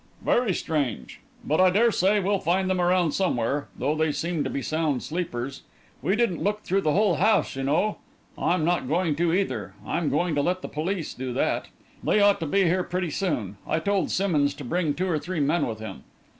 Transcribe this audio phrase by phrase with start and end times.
[0.25, 1.19] "Very strange.
[1.45, 5.03] But, I dare say, we'll find them around somewhere though they seem to be sound
[5.03, 5.61] sleepers!
[6.01, 7.99] We didn't look through the whole house, you know.
[8.35, 11.67] I'm not going to, either; I'm going to let the police do that.
[12.03, 13.57] They ought to be here pretty soon.
[13.67, 16.03] I told Simmonds to bring two or three men with him."